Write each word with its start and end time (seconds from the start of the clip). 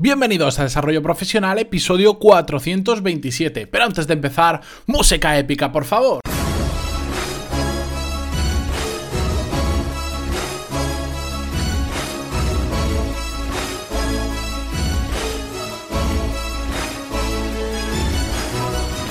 Bienvenidos 0.00 0.60
a 0.60 0.62
Desarrollo 0.62 1.02
Profesional, 1.02 1.58
episodio 1.58 2.20
427. 2.20 3.66
Pero 3.66 3.84
antes 3.84 4.06
de 4.06 4.14
empezar, 4.14 4.60
música 4.86 5.36
épica, 5.36 5.72
por 5.72 5.84
favor. 5.84 6.20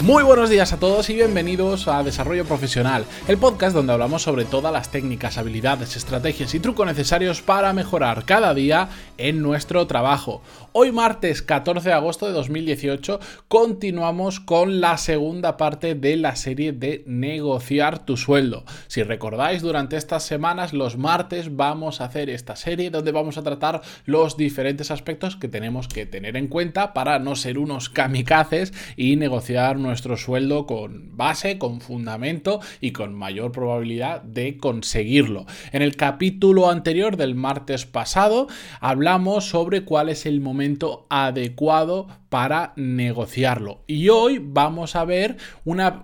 Muy 0.07 0.23
buenos 0.23 0.49
días 0.49 0.71
a 0.71 0.79
todos 0.79 1.09
y 1.09 1.15
bienvenidos 1.15 1.89
a 1.89 2.01
Desarrollo 2.01 2.45
Profesional, 2.45 3.03
el 3.27 3.37
podcast 3.37 3.75
donde 3.75 3.91
hablamos 3.91 4.21
sobre 4.21 4.45
todas 4.45 4.71
las 4.71 4.89
técnicas, 4.89 5.37
habilidades, 5.37 5.97
estrategias 5.97 6.55
y 6.55 6.61
trucos 6.61 6.87
necesarios 6.87 7.41
para 7.41 7.73
mejorar 7.73 8.23
cada 8.23 8.53
día 8.53 8.87
en 9.17 9.41
nuestro 9.41 9.85
trabajo. 9.85 10.41
Hoy 10.71 10.93
martes 10.93 11.41
14 11.41 11.89
de 11.89 11.95
agosto 11.95 12.25
de 12.25 12.31
2018 12.31 13.19
continuamos 13.49 14.39
con 14.39 14.79
la 14.79 14.95
segunda 14.97 15.57
parte 15.57 15.93
de 15.93 16.15
la 16.15 16.37
serie 16.37 16.71
de 16.71 17.03
negociar 17.05 17.99
tu 18.05 18.15
sueldo. 18.15 18.63
Si 18.87 19.03
recordáis, 19.03 19.61
durante 19.61 19.97
estas 19.97 20.23
semanas, 20.23 20.71
los 20.71 20.95
martes 20.95 21.53
vamos 21.57 21.99
a 21.99 22.05
hacer 22.05 22.29
esta 22.29 22.55
serie 22.55 22.91
donde 22.91 23.11
vamos 23.11 23.37
a 23.37 23.43
tratar 23.43 23.81
los 24.05 24.37
diferentes 24.37 24.89
aspectos 24.89 25.35
que 25.35 25.49
tenemos 25.49 25.89
que 25.89 26.05
tener 26.05 26.37
en 26.37 26.47
cuenta 26.47 26.93
para 26.93 27.19
no 27.19 27.35
ser 27.35 27.57
unos 27.57 27.89
kamikazes 27.89 28.71
y 28.95 29.17
negociar 29.17 29.75
nuestro 29.75 29.96
nuestro 29.97 30.15
sueldo 30.15 30.67
con 30.67 31.17
base, 31.17 31.57
con 31.57 31.81
fundamento 31.81 32.59
y 32.81 32.91
con 32.91 33.15
mayor 33.15 33.51
probabilidad 33.51 34.21
de 34.21 34.57
conseguirlo. 34.57 35.47
En 35.71 35.81
el 35.81 35.95
capítulo 35.95 36.69
anterior 36.69 37.17
del 37.17 37.33
martes 37.33 37.87
pasado 37.87 38.45
hablamos 38.79 39.49
sobre 39.49 39.85
cuál 39.85 40.09
es 40.09 40.27
el 40.27 40.39
momento 40.39 41.07
adecuado 41.09 42.05
para 42.29 42.73
negociarlo. 42.75 43.81
Y 43.87 44.09
hoy 44.09 44.39
vamos 44.39 44.95
a 44.95 45.03
ver 45.03 45.37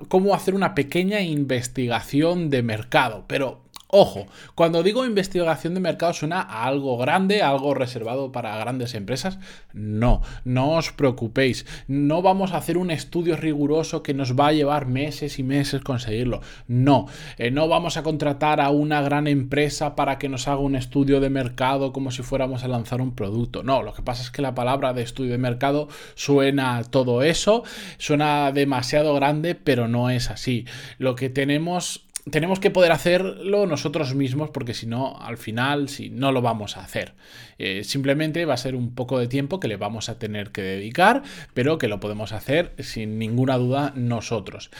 cómo 0.07 0.33
hacer 0.33 0.55
una 0.55 0.73
pequeña 0.73 1.21
investigación 1.21 2.49
de 2.49 2.63
mercado. 2.63 3.25
Pero 3.27 3.62
Ojo, 3.95 4.25
cuando 4.55 4.81
digo 4.81 5.05
investigación 5.05 5.75
de 5.75 5.79
mercado 5.79 6.13
suena 6.13 6.41
a 6.41 6.65
algo 6.65 6.97
grande, 6.97 7.43
algo 7.43 7.75
reservado 7.75 8.31
para 8.31 8.57
grandes 8.57 8.95
empresas. 8.95 9.37
No, 9.71 10.23
no 10.45 10.71
os 10.71 10.91
preocupéis. 10.91 11.67
No 11.87 12.23
vamos 12.23 12.53
a 12.53 12.57
hacer 12.57 12.79
un 12.79 12.89
estudio 12.89 13.37
riguroso 13.37 14.01
que 14.01 14.15
nos 14.15 14.33
va 14.33 14.47
a 14.47 14.51
llevar 14.51 14.87
meses 14.87 15.37
y 15.37 15.43
meses 15.43 15.83
conseguirlo. 15.83 16.41
No, 16.67 17.05
eh, 17.37 17.51
no 17.51 17.67
vamos 17.67 17.95
a 17.95 18.01
contratar 18.01 18.61
a 18.61 18.71
una 18.71 18.99
gran 19.03 19.27
empresa 19.27 19.95
para 19.95 20.17
que 20.17 20.27
nos 20.27 20.47
haga 20.47 20.57
un 20.57 20.75
estudio 20.75 21.19
de 21.19 21.29
mercado 21.29 21.93
como 21.93 22.09
si 22.09 22.23
fuéramos 22.23 22.63
a 22.63 22.69
lanzar 22.69 22.99
un 22.99 23.13
producto. 23.13 23.61
No, 23.61 23.83
lo 23.83 23.93
que 23.93 24.01
pasa 24.01 24.23
es 24.23 24.31
que 24.31 24.41
la 24.41 24.55
palabra 24.55 24.93
de 24.93 25.03
estudio 25.03 25.33
de 25.33 25.37
mercado 25.37 25.87
suena 26.15 26.81
todo 26.83 27.21
eso, 27.21 27.63
suena 27.99 28.51
demasiado 28.51 29.13
grande, 29.13 29.53
pero 29.53 29.87
no 29.87 30.09
es 30.09 30.31
así. 30.31 30.65
Lo 30.97 31.13
que 31.13 31.29
tenemos 31.29 32.07
tenemos 32.29 32.59
que 32.59 32.71
poder 32.71 32.91
hacerlo 32.91 33.65
nosotros 33.65 34.15
mismos 34.15 34.49
porque 34.49 34.73
si 34.73 34.87
no, 34.87 35.17
al 35.19 35.37
final, 35.37 35.89
si 35.89 36.09
no 36.09 36.31
lo 36.31 36.41
vamos 36.41 36.77
a 36.77 36.83
hacer. 36.83 37.13
Eh, 37.57 37.83
simplemente 37.83 38.45
va 38.45 38.53
a 38.53 38.57
ser 38.57 38.75
un 38.75 38.95
poco 38.95 39.19
de 39.19 39.27
tiempo 39.27 39.59
que 39.59 39.67
le 39.67 39.77
vamos 39.77 40.09
a 40.09 40.17
tener 40.17 40.51
que 40.51 40.61
dedicar, 40.61 41.23
pero 41.53 41.77
que 41.77 41.87
lo 41.87 41.99
podemos 41.99 42.31
hacer 42.31 42.73
sin 42.79 43.19
ninguna 43.19 43.57
duda 43.57 43.93
nosotros. 43.95 44.71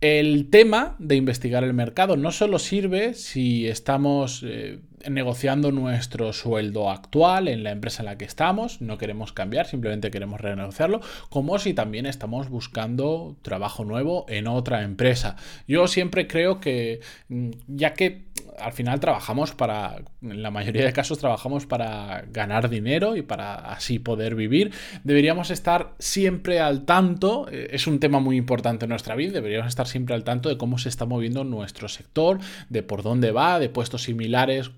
El 0.00 0.50
tema 0.50 0.96
de 0.98 1.16
investigar 1.16 1.64
el 1.64 1.72
mercado 1.72 2.16
no 2.16 2.30
solo 2.30 2.58
sirve 2.58 3.14
si 3.14 3.66
estamos 3.66 4.42
eh, 4.44 4.80
negociando 5.10 5.72
nuestro 5.72 6.32
sueldo 6.32 6.90
actual 6.90 7.48
en 7.48 7.64
la 7.64 7.70
empresa 7.70 8.02
en 8.02 8.06
la 8.06 8.18
que 8.18 8.24
estamos, 8.24 8.80
no 8.80 8.98
queremos 8.98 9.32
cambiar, 9.32 9.66
simplemente 9.66 10.10
queremos 10.10 10.40
renegociarlo, 10.40 11.00
como 11.28 11.58
si 11.58 11.74
también 11.74 12.06
estamos 12.06 12.48
buscando 12.48 13.36
trabajo 13.42 13.84
nuevo 13.84 14.26
en 14.28 14.46
otra 14.46 14.82
empresa. 14.82 15.36
Yo 15.66 15.86
siempre 15.88 16.26
creo 16.26 16.60
que, 16.60 17.00
mm, 17.28 17.50
ya 17.68 17.94
que 17.94 18.24
al 18.58 18.72
final 18.72 19.00
trabajamos 19.00 19.52
para, 19.52 20.02
en 20.22 20.42
la 20.42 20.50
mayoría 20.50 20.84
de 20.84 20.92
casos 20.92 21.18
trabajamos 21.18 21.66
para 21.66 22.24
ganar 22.32 22.68
dinero 22.68 23.16
y 23.16 23.22
para 23.22 23.54
así 23.54 23.98
poder 23.98 24.34
vivir, 24.34 24.72
deberíamos 25.02 25.50
estar 25.50 25.94
siempre 25.98 26.60
al 26.60 26.84
tanto, 26.84 27.46
eh, 27.50 27.68
es 27.72 27.86
un 27.86 27.98
tema 27.98 28.20
muy 28.20 28.36
importante 28.36 28.84
en 28.84 28.90
nuestra 28.90 29.14
vida, 29.14 29.32
deberíamos 29.32 29.68
estar 29.68 29.86
siempre 29.86 30.14
al 30.14 30.24
tanto 30.24 30.48
de 30.48 30.56
cómo 30.56 30.78
se 30.78 30.88
está 30.88 31.06
moviendo 31.06 31.44
nuestro 31.44 31.88
sector, 31.88 32.38
de 32.68 32.82
por 32.82 33.02
dónde 33.02 33.32
va, 33.32 33.58
de 33.58 33.68
puestos 33.68 34.04
similares, 34.04 34.68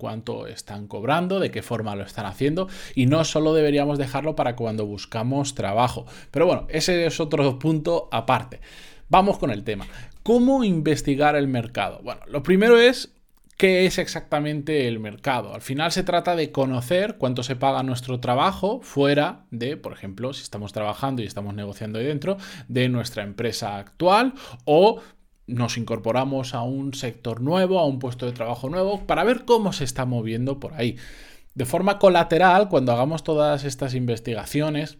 están 0.47 0.87
cobrando, 0.87 1.39
de 1.39 1.51
qué 1.51 1.61
forma 1.61 1.95
lo 1.95 2.03
están 2.03 2.25
haciendo 2.25 2.67
y 2.95 3.05
no 3.05 3.23
solo 3.25 3.53
deberíamos 3.53 3.97
dejarlo 3.97 4.35
para 4.35 4.55
cuando 4.55 4.85
buscamos 4.85 5.55
trabajo. 5.55 6.05
Pero 6.31 6.45
bueno, 6.45 6.67
ese 6.69 7.05
es 7.05 7.19
otro 7.19 7.59
punto 7.59 8.07
aparte. 8.11 8.61
Vamos 9.09 9.37
con 9.37 9.51
el 9.51 9.63
tema. 9.63 9.87
¿Cómo 10.23 10.63
investigar 10.63 11.35
el 11.35 11.47
mercado? 11.47 12.01
Bueno, 12.03 12.21
lo 12.27 12.43
primero 12.43 12.77
es 12.77 13.13
qué 13.57 13.85
es 13.85 13.97
exactamente 13.97 14.87
el 14.87 14.99
mercado. 14.99 15.53
Al 15.53 15.61
final 15.61 15.91
se 15.91 16.03
trata 16.03 16.35
de 16.35 16.51
conocer 16.51 17.15
cuánto 17.17 17.43
se 17.43 17.55
paga 17.55 17.83
nuestro 17.83 18.19
trabajo 18.19 18.79
fuera 18.81 19.45
de, 19.49 19.77
por 19.77 19.93
ejemplo, 19.93 20.33
si 20.33 20.43
estamos 20.43 20.73
trabajando 20.73 21.21
y 21.21 21.25
estamos 21.25 21.55
negociando 21.55 21.99
ahí 21.99 22.05
dentro, 22.05 22.37
de 22.67 22.87
nuestra 22.87 23.23
empresa 23.23 23.77
actual 23.77 24.33
o 24.65 25.01
nos 25.47 25.77
incorporamos 25.77 26.53
a 26.53 26.61
un 26.61 26.93
sector 26.93 27.41
nuevo, 27.41 27.79
a 27.79 27.85
un 27.85 27.99
puesto 27.99 28.25
de 28.25 28.33
trabajo 28.33 28.69
nuevo, 28.69 29.05
para 29.07 29.23
ver 29.23 29.45
cómo 29.45 29.73
se 29.73 29.85
está 29.85 30.05
moviendo 30.05 30.59
por 30.59 30.73
ahí. 30.73 30.97
De 31.55 31.65
forma 31.65 31.97
colateral, 31.97 32.69
cuando 32.69 32.91
hagamos 32.91 33.23
todas 33.23 33.63
estas 33.63 33.95
investigaciones, 33.95 34.99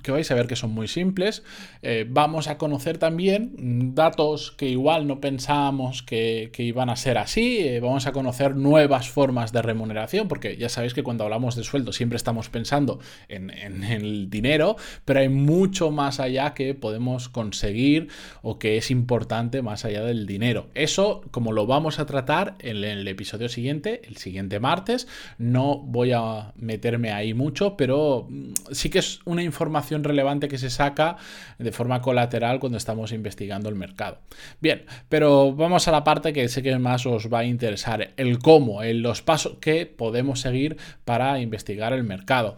que 0.00 0.10
vais 0.10 0.30
a 0.30 0.34
ver 0.34 0.46
que 0.46 0.56
son 0.56 0.72
muy 0.72 0.88
simples. 0.88 1.42
Eh, 1.82 2.06
vamos 2.08 2.48
a 2.48 2.56
conocer 2.56 2.96
también 2.96 3.94
datos 3.94 4.52
que 4.52 4.68
igual 4.68 5.06
no 5.06 5.20
pensábamos 5.20 6.02
que, 6.02 6.50
iban 6.56 6.88
a 6.88 6.96
ser 6.96 7.18
así. 7.18 7.58
Eh, 7.58 7.80
vamos 7.80 8.06
a 8.06 8.12
conocer 8.12 8.56
nuevas 8.56 9.10
formas 9.10 9.52
de 9.52 9.60
remuneración, 9.60 10.28
porque 10.28 10.56
ya 10.56 10.70
sabéis 10.70 10.94
que 10.94 11.02
cuando 11.02 11.24
hablamos 11.24 11.56
de 11.56 11.64
sueldo 11.64 11.92
siempre 11.92 12.16
estamos 12.16 12.48
pensando 12.48 13.00
en, 13.28 13.50
el 13.50 14.30
dinero, 14.30 14.76
pero 15.04 15.20
hay 15.20 15.28
mucho 15.28 15.90
más 15.90 16.20
allá 16.20 16.54
que 16.54 16.74
podemos 16.74 17.28
conseguir 17.28 18.08
o 18.42 18.58
que 18.58 18.76
es 18.76 18.90
importante 18.90 19.60
más 19.60 19.84
allá 19.84 20.04
del 20.04 20.26
dinero. 20.26 20.68
Eso, 20.74 21.22
como 21.30 21.52
lo 21.52 21.66
vamos 21.66 21.98
a 21.98 22.06
tratar 22.06 22.54
en 22.60 22.82
el 22.84 23.06
episodio 23.08 23.48
siguiente, 23.48 24.02
el 24.04 24.16
siguiente 24.16 24.60
martes, 24.60 25.06
no 25.36 25.78
voy 25.78 26.12
a 26.12 26.52
meterme 26.56 27.12
ahí 27.12 27.34
mucho, 27.34 27.76
pero 27.76 28.26
mm, 28.30 28.52
sí 28.70 28.88
que 28.88 29.00
es 29.00 29.20
una 29.24 29.42
información 29.42 29.81
relevante 29.90 30.48
que 30.48 30.58
se 30.58 30.70
saca 30.70 31.16
de 31.58 31.72
forma 31.72 32.00
colateral 32.00 32.60
cuando 32.60 32.78
estamos 32.78 33.12
investigando 33.12 33.68
el 33.68 33.74
mercado. 33.74 34.18
Bien, 34.60 34.84
pero 35.08 35.52
vamos 35.52 35.88
a 35.88 35.92
la 35.92 36.04
parte 36.04 36.32
que 36.32 36.48
sé 36.48 36.62
que 36.62 36.78
más 36.78 37.06
os 37.06 37.32
va 37.32 37.40
a 37.40 37.44
interesar, 37.44 38.12
el 38.16 38.38
cómo, 38.38 38.82
el, 38.82 39.02
los 39.02 39.22
pasos 39.22 39.58
que 39.60 39.86
podemos 39.86 40.40
seguir 40.40 40.76
para 41.04 41.40
investigar 41.40 41.92
el 41.92 42.04
mercado. 42.04 42.56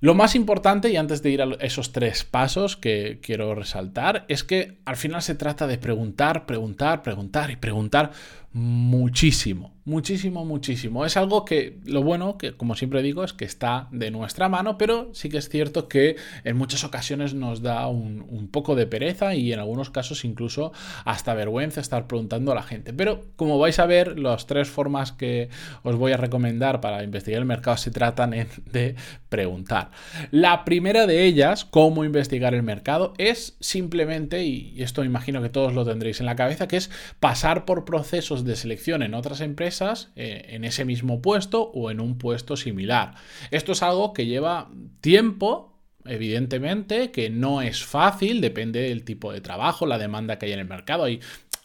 Lo 0.00 0.14
más 0.14 0.34
importante, 0.34 0.90
y 0.90 0.96
antes 0.96 1.22
de 1.22 1.30
ir 1.30 1.40
a 1.40 1.48
esos 1.60 1.92
tres 1.92 2.24
pasos 2.24 2.76
que 2.76 3.20
quiero 3.22 3.54
resaltar, 3.54 4.26
es 4.28 4.44
que 4.44 4.76
al 4.84 4.96
final 4.96 5.22
se 5.22 5.34
trata 5.34 5.66
de 5.66 5.78
preguntar, 5.78 6.44
preguntar, 6.44 7.02
preguntar 7.02 7.50
y 7.50 7.56
preguntar 7.56 8.10
muchísimo. 8.52 9.73
Muchísimo, 9.86 10.46
muchísimo. 10.46 11.04
Es 11.04 11.18
algo 11.18 11.44
que 11.44 11.78
lo 11.84 12.02
bueno, 12.02 12.38
que 12.38 12.56
como 12.56 12.74
siempre 12.74 13.02
digo, 13.02 13.22
es 13.22 13.34
que 13.34 13.44
está 13.44 13.88
de 13.90 14.10
nuestra 14.10 14.48
mano, 14.48 14.78
pero 14.78 15.10
sí 15.12 15.28
que 15.28 15.36
es 15.36 15.50
cierto 15.50 15.88
que 15.88 16.16
en 16.44 16.56
muchas 16.56 16.84
ocasiones 16.84 17.34
nos 17.34 17.60
da 17.60 17.86
un, 17.88 18.48
poco 18.50 18.76
de 18.76 18.86
pereza 18.86 19.34
y 19.34 19.52
en 19.52 19.58
algunos 19.58 19.90
casos 19.90 20.24
incluso 20.24 20.72
hasta 21.04 21.34
vergüenza 21.34 21.82
estar 21.82 22.06
preguntando 22.06 22.52
a 22.52 22.54
la 22.54 22.62
gente. 22.62 22.94
Pero 22.94 23.26
como 23.36 23.58
vais 23.58 23.78
a 23.78 23.84
ver, 23.84 24.18
las 24.18 24.46
tres 24.46 24.70
formas 24.70 25.12
que 25.12 25.50
os 25.82 25.96
voy 25.96 26.12
a 26.12 26.16
recomendar 26.16 26.80
para 26.80 27.02
investigar 27.02 27.40
el 27.40 27.46
mercado 27.46 27.76
se 27.76 27.90
tratan 27.90 28.30
de 28.30 28.94
preguntar. 29.28 29.90
La 30.30 30.64
primera 30.64 31.06
de 31.06 31.24
ellas, 31.24 31.66
cómo 31.66 32.04
investigar 32.04 32.54
el 32.54 32.62
mercado, 32.62 33.12
es 33.18 33.56
simplemente, 33.60 34.44
y 34.44 34.82
esto 34.82 35.04
imagino 35.04 35.42
que 35.42 35.50
todos 35.50 35.74
lo 35.74 35.84
tendréis 35.84 36.20
en 36.20 36.26
la 36.26 36.36
cabeza, 36.36 36.68
que 36.68 36.78
es 36.78 36.90
pasar 37.20 37.66
por 37.66 37.84
procesos 37.84 38.44
de 38.44 38.56
selección 38.56 39.02
en 39.02 39.12
otras 39.12 39.42
empresas 39.42 39.73
eh, 39.82 40.46
en 40.50 40.64
ese 40.64 40.84
mismo 40.84 41.20
puesto 41.22 41.62
o 41.62 41.90
en 41.90 42.00
un 42.00 42.18
puesto 42.18 42.56
similar. 42.56 43.14
Esto 43.50 43.72
es 43.72 43.82
algo 43.82 44.12
que 44.12 44.26
lleva 44.26 44.70
tiempo 45.00 45.70
evidentemente, 46.06 47.10
que 47.10 47.30
no 47.30 47.62
es 47.62 47.82
fácil, 47.82 48.42
depende 48.42 48.80
del 48.80 49.04
tipo 49.04 49.32
de 49.32 49.40
trabajo, 49.40 49.86
la 49.86 49.96
demanda 49.96 50.38
que 50.38 50.44
hay 50.44 50.52
en 50.52 50.58
el 50.58 50.68
mercado. 50.68 51.04
Hay 51.04 51.20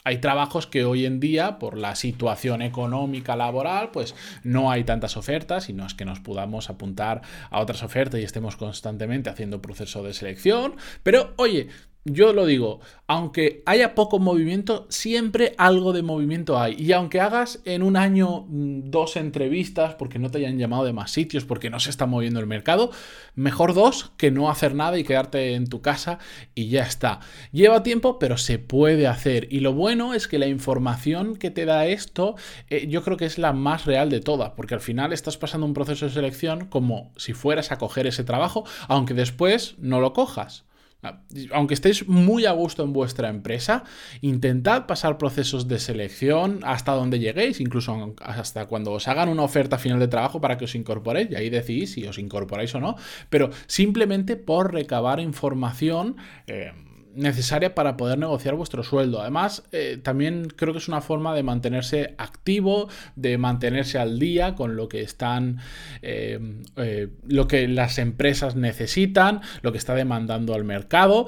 hay 0.05 0.19
trabajos 0.19 0.65
que 0.65 0.85
hoy 0.85 1.05
en 1.05 1.19
día, 1.19 1.59
por 1.59 1.77
la 1.77 1.93
situación 1.95 2.61
económica 2.61 3.35
laboral, 3.35 3.91
pues 3.91 4.15
no 4.43 4.71
hay 4.71 4.83
tantas 4.83 5.17
ofertas 5.17 5.69
y 5.69 5.73
no 5.73 5.85
es 5.85 5.93
que 5.93 6.05
nos 6.05 6.19
podamos 6.21 6.69
apuntar 6.69 7.21
a 7.49 7.59
otras 7.59 7.83
ofertas 7.83 8.19
y 8.19 8.23
estemos 8.23 8.55
constantemente 8.55 9.29
haciendo 9.29 9.61
proceso 9.61 10.01
de 10.01 10.13
selección. 10.13 10.77
Pero 11.03 11.33
oye, 11.37 11.67
yo 12.05 12.31
lo 12.31 12.45
digo, 12.45 12.79
aunque 13.07 13.61
haya 13.65 13.93
poco 13.93 14.19
movimiento, 14.19 14.87
siempre 14.89 15.53
algo 15.57 15.91
de 15.91 16.01
movimiento 16.01 16.57
hay. 16.57 16.75
Y 16.79 16.93
aunque 16.93 17.19
hagas 17.19 17.59
en 17.65 17.83
un 17.83 17.97
año 17.97 18.45
mm, 18.47 18.89
dos 18.89 19.17
entrevistas 19.17 19.95
porque 19.95 20.17
no 20.17 20.31
te 20.31 20.37
hayan 20.37 20.57
llamado 20.57 20.85
de 20.85 20.93
más 20.93 21.11
sitios, 21.11 21.43
porque 21.43 21.69
no 21.69 21.79
se 21.79 21.89
está 21.89 22.05
moviendo 22.05 22.39
el 22.39 22.47
mercado, 22.47 22.91
mejor 23.35 23.73
dos 23.73 24.11
que 24.15 24.31
no 24.31 24.49
hacer 24.49 24.75
nada 24.75 24.97
y 24.97 25.03
quedarte 25.03 25.55
en 25.55 25.67
tu 25.67 25.81
casa 25.81 26.19
y 26.55 26.69
ya 26.69 26.83
está. 26.83 27.19
Lleva 27.51 27.83
tiempo, 27.83 28.17
pero 28.17 28.37
se 28.37 28.59
puede 28.59 29.07
hacer. 29.07 29.47
Y 29.51 29.59
lo 29.59 29.73
bueno 29.73 30.13
es 30.13 30.27
que 30.27 30.39
la 30.39 30.47
información 30.47 31.35
que 31.35 31.51
te 31.51 31.65
da 31.65 31.85
esto, 31.85 32.35
eh, 32.69 32.87
yo 32.87 33.03
creo 33.03 33.17
que 33.17 33.25
es 33.25 33.37
la 33.37 33.51
más 33.51 33.85
real 33.85 34.09
de 34.09 34.21
todas, 34.21 34.51
porque 34.51 34.73
al 34.73 34.81
final 34.81 35.11
estás 35.11 35.37
pasando 35.37 35.65
un 35.65 35.73
proceso 35.73 36.05
de 36.05 36.11
selección 36.11 36.65
como 36.65 37.11
si 37.17 37.33
fueras 37.33 37.71
a 37.71 37.77
coger 37.77 38.07
ese 38.07 38.23
trabajo, 38.23 38.63
aunque 38.87 39.13
después 39.13 39.75
no 39.79 39.99
lo 39.99 40.13
cojas. 40.13 40.68
Ah, 41.01 41.21
aunque 41.53 41.75
estéis 41.75 42.07
muy 42.09 42.45
a 42.45 42.51
gusto 42.51 42.83
en 42.83 42.91
vuestra 42.91 43.29
empresa, 43.29 43.85
intentad 44.19 44.85
pasar 44.85 45.17
procesos 45.17 45.69
de 45.69 45.79
selección 45.79 46.59
hasta 46.63 46.91
donde 46.91 47.19
lleguéis, 47.19 47.61
incluso 47.61 48.15
hasta 48.21 48.65
cuando 48.65 48.91
os 48.91 49.07
hagan 49.07 49.29
una 49.29 49.43
oferta 49.43 49.77
final 49.77 49.99
de 49.99 50.09
trabajo 50.09 50.41
para 50.41 50.57
que 50.57 50.65
os 50.65 50.75
incorporéis, 50.75 51.31
y 51.31 51.35
ahí 51.35 51.49
decidís 51.49 51.93
si 51.93 52.05
os 52.05 52.17
incorporáis 52.17 52.75
o 52.75 52.81
no, 52.81 52.97
pero 53.29 53.49
simplemente 53.67 54.35
por 54.35 54.73
recabar 54.73 55.21
información. 55.21 56.17
Eh, 56.47 56.73
necesaria 57.19 57.75
para 57.75 57.97
poder 57.97 58.17
negociar 58.17 58.55
vuestro 58.55 58.83
sueldo. 58.83 59.21
Además, 59.21 59.63
eh, 59.71 59.99
también 60.01 60.47
creo 60.55 60.73
que 60.73 60.79
es 60.79 60.87
una 60.87 61.01
forma 61.01 61.35
de 61.35 61.43
mantenerse 61.43 62.15
activo, 62.17 62.89
de 63.15 63.37
mantenerse 63.37 63.99
al 63.99 64.19
día 64.19 64.55
con 64.55 64.75
lo 64.75 64.89
que 64.89 65.01
están, 65.01 65.59
eh, 66.01 66.39
eh, 66.77 67.09
lo 67.27 67.47
que 67.47 67.67
las 67.67 67.97
empresas 67.97 68.55
necesitan, 68.55 69.41
lo 69.61 69.71
que 69.71 69.77
está 69.77 69.95
demandando 69.95 70.53
al 70.53 70.63
mercado. 70.63 71.27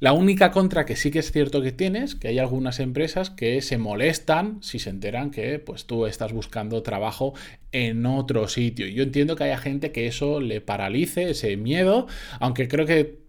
La 0.00 0.12
única 0.12 0.50
contra 0.50 0.86
que 0.86 0.96
sí 0.96 1.10
que 1.10 1.18
es 1.18 1.32
cierto 1.32 1.62
que 1.62 1.72
tienes, 1.72 2.14
que 2.14 2.28
hay 2.28 2.38
algunas 2.38 2.80
empresas 2.80 3.30
que 3.30 3.60
se 3.60 3.78
molestan 3.78 4.62
si 4.62 4.78
se 4.78 4.90
enteran 4.90 5.30
que 5.30 5.58
pues 5.58 5.86
tú 5.86 6.06
estás 6.06 6.32
buscando 6.32 6.82
trabajo 6.82 7.34
en 7.72 8.06
otro 8.06 8.46
sitio. 8.48 8.86
Yo 8.86 9.02
entiendo 9.02 9.36
que 9.36 9.44
haya 9.44 9.58
gente 9.58 9.90
que 9.90 10.06
eso 10.06 10.40
le 10.40 10.60
paralice, 10.60 11.30
ese 11.30 11.56
miedo, 11.56 12.06
aunque 12.38 12.68
creo 12.68 12.86
que 12.86 13.23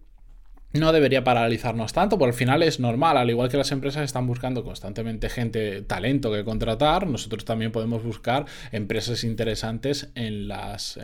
no 0.76 0.92
debería 0.92 1.24
paralizarnos 1.24 1.92
tanto, 1.92 2.18
porque 2.18 2.30
al 2.30 2.38
final 2.38 2.62
es 2.62 2.80
normal, 2.80 3.16
al 3.16 3.30
igual 3.30 3.48
que 3.48 3.56
las 3.56 3.72
empresas 3.72 4.04
están 4.04 4.26
buscando 4.26 4.64
constantemente 4.64 5.28
gente, 5.28 5.82
talento 5.82 6.32
que 6.32 6.44
contratar, 6.44 7.06
nosotros 7.06 7.44
también 7.44 7.72
podemos 7.72 8.02
buscar 8.02 8.46
empresas 8.72 9.24
interesantes 9.24 10.08
en 10.14 10.48
las, 10.48 10.98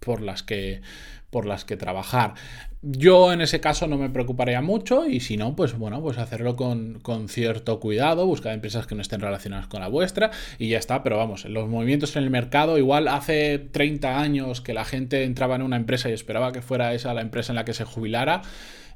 por 0.00 0.20
las 0.20 0.42
que 0.42 0.82
por 1.30 1.46
las 1.46 1.64
que 1.64 1.76
trabajar. 1.76 2.34
Yo 2.82 3.32
en 3.32 3.42
ese 3.42 3.60
caso 3.60 3.86
no 3.86 3.98
me 3.98 4.08
preocuparía 4.08 4.62
mucho 4.62 5.06
y 5.06 5.20
si 5.20 5.36
no, 5.36 5.54
pues 5.54 5.76
bueno, 5.76 6.00
pues 6.00 6.16
hacerlo 6.16 6.56
con, 6.56 6.98
con, 7.00 7.28
cierto 7.28 7.78
cuidado, 7.78 8.24
buscar 8.24 8.54
empresas 8.54 8.86
que 8.86 8.94
no 8.94 9.02
estén 9.02 9.20
relacionadas 9.20 9.66
con 9.66 9.80
la 9.80 9.88
vuestra 9.88 10.30
y 10.58 10.68
ya 10.70 10.78
está, 10.78 11.02
pero 11.02 11.18
vamos, 11.18 11.44
los 11.44 11.68
movimientos 11.68 12.16
en 12.16 12.24
el 12.24 12.30
mercado, 12.30 12.78
igual 12.78 13.06
hace 13.08 13.58
30 13.58 14.18
años 14.18 14.62
que 14.62 14.72
la 14.72 14.86
gente 14.86 15.24
entraba 15.24 15.56
en 15.56 15.62
una 15.62 15.76
empresa 15.76 16.08
y 16.08 16.12
esperaba 16.12 16.52
que 16.52 16.62
fuera 16.62 16.94
esa 16.94 17.12
la 17.12 17.20
empresa 17.20 17.52
en 17.52 17.56
la 17.56 17.66
que 17.66 17.74
se 17.74 17.84
jubilara, 17.84 18.40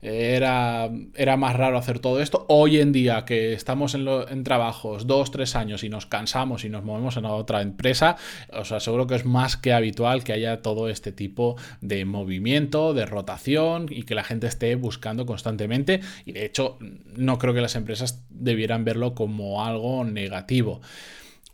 era, 0.04 0.90
era 1.14 1.36
más 1.36 1.56
raro 1.56 1.78
hacer 1.78 1.98
todo 1.98 2.20
esto. 2.20 2.44
Hoy 2.48 2.78
en 2.78 2.92
día 2.92 3.24
que 3.24 3.54
estamos 3.54 3.94
en, 3.94 4.06
en, 4.06 4.44
trabajos 4.44 5.06
dos, 5.06 5.30
tres 5.30 5.56
años 5.56 5.82
y 5.82 5.88
nos 5.88 6.06
cansamos 6.06 6.64
y 6.64 6.68
nos 6.68 6.84
movemos 6.84 7.16
en 7.16 7.24
otra 7.24 7.62
empresa, 7.62 8.16
os 8.52 8.70
aseguro 8.70 9.06
que 9.06 9.14
es 9.14 9.24
más 9.24 9.56
que 9.56 9.72
habitual 9.72 10.22
que 10.22 10.34
haya 10.34 10.60
todo 10.60 10.88
este 10.88 11.10
tipo 11.10 11.56
de 11.80 12.04
movimiento, 12.04 12.92
de 12.92 13.06
rotación 13.06 13.86
y 13.88 14.02
que 14.02 14.14
la 14.14 14.24
gente 14.24 14.46
esté 14.46 14.74
buscando 14.74 15.24
constantemente. 15.24 16.00
Y 16.26 16.32
de 16.32 16.44
hecho, 16.44 16.78
no 17.16 17.38
creo 17.38 17.54
que 17.54 17.62
las 17.62 17.74
empresas 17.74 18.24
debieran 18.28 18.84
verlo 18.84 19.14
como 19.14 19.64
algo 19.64 20.04
negativo. 20.04 20.82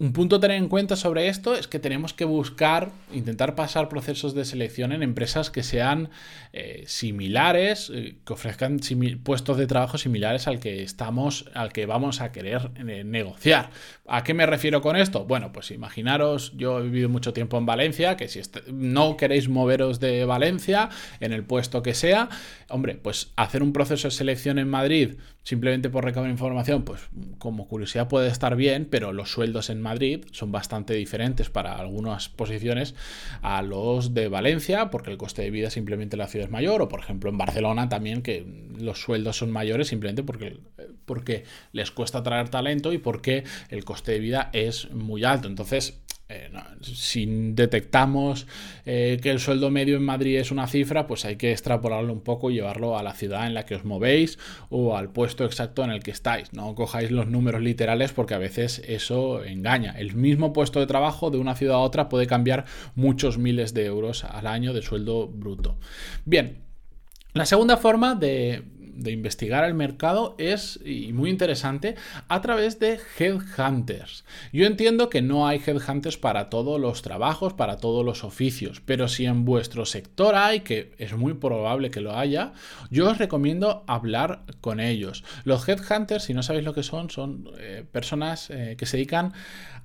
Un 0.00 0.14
punto 0.14 0.37
a 0.37 0.41
tener 0.41 0.56
en 0.56 0.69
cuenta 0.69 0.97
sobre 0.97 1.29
esto 1.29 1.55
es 1.55 1.69
que 1.69 1.79
tenemos 1.79 2.14
que 2.14 2.25
buscar, 2.25 2.91
intentar 3.12 3.55
pasar 3.55 3.91
procesos 3.91 4.35
de 4.35 4.47
selección 4.47 4.93
en 4.93 5.02
empresas 5.02 5.50
que 5.50 5.62
sean 5.62 6.08
eh, 6.55 6.85
similares, 6.87 7.93
eh, 7.94 8.17
que 8.25 8.32
ofrezcan 8.32 8.81
puestos 9.23 9.58
de 9.58 9.67
trabajo 9.67 9.99
similares 9.99 10.47
al 10.47 10.58
que 10.58 10.82
estamos, 10.82 11.50
al 11.52 11.70
que 11.75 11.85
vamos 11.85 12.23
a 12.23 12.32
querer 12.32 12.70
eh, 12.76 13.05
negociar. 13.05 13.69
¿A 14.08 14.25
qué 14.25 14.32
me 14.32 14.47
refiero 14.47 14.81
con 14.81 14.97
esto? 14.97 15.26
Bueno, 15.26 15.52
pues 15.52 15.70
imaginaros, 15.70 16.56
yo 16.56 16.79
he 16.79 16.85
vivido 16.85 17.11
mucho 17.11 17.35
tiempo 17.35 17.58
en 17.58 17.67
Valencia, 17.67 18.17
que 18.17 18.26
si 18.29 18.41
no 18.73 19.19
queréis 19.19 19.50
moveros 19.50 20.00
de 20.00 20.25
Valencia 20.25 20.88
en 21.20 21.35
el 21.35 21.44
puesto 21.44 21.82
que 21.82 21.93
sea, 21.93 22.31
hombre, 22.70 22.94
pues 22.94 23.32
hacer 23.37 23.62
un 23.62 23.75
proceso 23.75 24.08
de 24.08 24.12
selección 24.12 24.58
en 24.58 24.70
Madrid 24.70 25.19
simplemente 25.43 25.88
por 25.88 26.05
recabar 26.05 26.31
información, 26.31 26.85
pues 26.85 27.00
como 27.38 27.67
curiosidad 27.67 28.08
puede 28.08 28.29
estar 28.29 28.56
bien, 28.56 28.87
pero 28.91 29.12
los 29.12 29.32
sueldos 29.32 29.70
en 29.70 29.81
Madrid 29.81 29.90
son 30.33 30.53
bastante 30.53 30.95
diferentes 30.95 31.51
para 31.51 31.77
algunas 31.77 32.29
posiciones 32.29 32.95
a 33.43 33.63
los 33.63 34.15
de 34.15 34.29
Valencia, 34.29 34.91
porque 34.91 35.11
el 35.11 35.17
coste 35.17 35.43
de 35.43 35.51
vida 35.51 35.71
simplemente 35.71 36.17
en 36.17 36.19
la 36.21 36.29
ciudad 36.29 36.47
es 36.47 36.53
mayor, 36.53 36.83
o 36.83 36.89
por 36.89 37.01
ejemplo 37.01 37.31
en 37.31 37.39
Barcelona 37.39 37.89
también, 37.89 38.23
que 38.23 38.47
los 38.79 39.01
sueldos 39.01 39.37
son 39.37 39.51
mayores 39.51 39.89
simplemente 39.89 40.23
porque, 40.23 40.59
porque 41.05 41.45
les 41.73 41.91
cuesta 41.91 42.23
traer 42.23 42.49
talento 42.49 42.93
y 42.93 42.99
porque 42.99 43.45
el 43.69 43.85
coste 43.85 44.13
de 44.13 44.21
vida 44.21 44.51
es 44.53 44.91
muy 44.91 45.25
alto. 45.25 45.49
Entonces, 45.49 46.01
eh, 46.31 46.50
si 46.81 47.27
detectamos 47.27 48.47
eh, 48.87 49.19
que 49.21 49.31
el 49.31 49.41
sueldo 49.41 49.71
medio 49.71 49.97
en 49.97 50.05
Madrid 50.05 50.38
es 50.38 50.53
una 50.53 50.69
cifra, 50.69 51.06
pues 51.09 51.25
hay 51.25 51.35
que 51.37 51.50
extrapolarlo 51.50 52.12
un 52.12 52.21
poco 52.21 52.50
y 52.50 52.55
llevarlo 52.55 52.97
a 52.97 53.03
la 53.03 53.15
ciudad 53.15 53.47
en 53.47 53.55
la 53.55 53.67
que 53.67 53.75
os 53.75 53.85
movéis 53.85 54.38
o 54.69 54.97
al 54.97 55.11
puesto 55.11 55.44
exacto 55.44 55.82
en 55.82 55.91
el 55.91 56.03
que 56.03 56.12
estáis. 56.12 56.53
No 56.53 56.75
cojáis 56.77 57.11
los 57.11 57.27
números 57.27 57.62
literales 57.62 58.12
porque 58.12 58.35
a 58.35 58.38
veces 58.38 58.81
eso 58.87 59.44
engaña. 59.44 59.93
El 59.99 60.15
mismo 60.15 60.53
puesto 60.53 60.79
de 60.79 60.87
trabajo 60.87 61.31
de 61.31 61.38
una 61.38 61.56
ciudad 61.56 61.77
a 61.77 61.81
otra 61.81 62.09
puede 62.09 62.29
cambiar 62.29 62.65
muchos 62.94 63.37
miles 63.37 63.75
de 63.75 63.87
euros 63.87 64.25
al 64.25 64.47
año 64.47 64.73
de 64.73 64.83
sueldo 64.83 65.26
bruto. 65.26 65.79
Bien, 66.25 66.62
la 67.33 67.44
segunda 67.44 67.76
forma 67.76 68.15
de 68.15 68.62
de 68.95 69.13
investigar 69.13 69.65
el 69.65 69.75
mercado 69.75 70.35
es, 70.39 70.81
y 70.85 71.13
muy 71.13 71.31
interesante, 71.31 71.97
a 72.29 72.41
través 72.41 72.79
de 72.79 72.99
headhunters. 73.19 74.25
Yo 74.53 74.67
entiendo 74.67 75.11
que 75.11 75.23
no 75.23 75.47
hay 75.47 75.61
headhunters 75.65 76.19
para 76.19 76.51
todos 76.51 76.81
los 76.81 77.03
trabajos, 77.03 77.55
para 77.55 77.77
todos 77.77 78.05
los 78.05 78.25
oficios, 78.25 78.81
pero 78.85 79.09
si 79.09 79.27
en 79.27 79.45
vuestro 79.45 79.87
sector 79.87 80.35
hay, 80.35 80.61
que 80.61 80.93
es 80.99 81.15
muy 81.15 81.35
probable 81.35 81.91
que 81.91 82.01
lo 82.01 82.17
haya, 82.17 82.53
yo 82.91 83.11
os 83.11 83.19
recomiendo 83.19 83.85
hablar 83.87 84.45
con 84.61 84.81
ellos. 84.81 85.25
Los 85.45 85.69
headhunters, 85.69 86.25
si 86.25 86.35
no 86.35 86.43
sabéis 86.43 86.65
lo 86.65 86.75
que 86.75 86.83
son, 86.83 87.11
son 87.11 87.51
eh, 87.59 87.85
personas 87.91 88.51
eh, 88.51 88.77
que 88.79 88.87
se 88.87 88.97
dedican 88.97 89.33